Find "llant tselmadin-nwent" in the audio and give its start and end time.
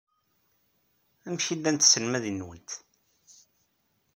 1.59-2.69